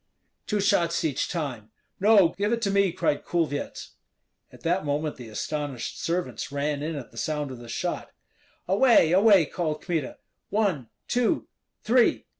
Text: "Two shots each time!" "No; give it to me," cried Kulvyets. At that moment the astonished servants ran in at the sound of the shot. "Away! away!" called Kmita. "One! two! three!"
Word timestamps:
"Two 0.47 0.59
shots 0.59 1.05
each 1.05 1.29
time!" 1.29 1.69
"No; 1.99 2.29
give 2.29 2.51
it 2.51 2.59
to 2.63 2.71
me," 2.71 2.91
cried 2.91 3.23
Kulvyets. 3.23 3.91
At 4.51 4.61
that 4.61 4.83
moment 4.83 5.17
the 5.17 5.29
astonished 5.29 6.01
servants 6.01 6.51
ran 6.51 6.81
in 6.81 6.95
at 6.95 7.11
the 7.11 7.17
sound 7.19 7.51
of 7.51 7.59
the 7.59 7.69
shot. 7.69 8.09
"Away! 8.67 9.11
away!" 9.11 9.45
called 9.45 9.83
Kmita. 9.83 10.17
"One! 10.49 10.89
two! 11.07 11.45
three!" 11.83 12.25